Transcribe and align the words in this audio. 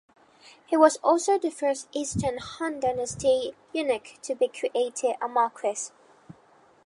He 0.65 0.75
was 0.75 0.97
also 1.03 1.37
the 1.37 1.51
first 1.51 1.87
Eastern 1.91 2.39
Han 2.39 2.79
Dynasty 2.79 3.53
eunuch 3.71 4.17
to 4.23 4.33
be 4.33 4.47
created 4.47 5.13
a 5.21 5.27
marquess. 5.27 5.91